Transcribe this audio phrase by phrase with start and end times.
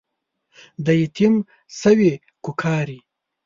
[0.85, 1.35] د يتيم
[1.81, 2.13] سوې
[2.43, 2.99] کوکارې